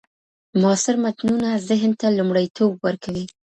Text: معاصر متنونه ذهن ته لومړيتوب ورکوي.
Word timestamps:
معاصر 0.61 0.95
متنونه 1.03 1.49
ذهن 1.69 1.91
ته 1.99 2.07
لومړيتوب 2.17 2.71
ورکوي. 2.85 3.25